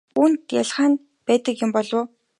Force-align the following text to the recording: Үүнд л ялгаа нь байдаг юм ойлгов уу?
Үүнд 0.21 0.37
л 0.47 0.51
ялгаа 0.61 0.87
нь 0.91 1.01
байдаг 1.27 1.55
юм 1.65 1.71
ойлгов 1.79 2.01
уу? 2.01 2.05